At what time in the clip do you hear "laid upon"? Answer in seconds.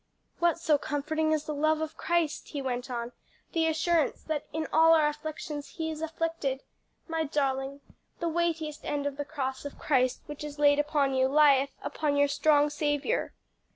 10.57-11.13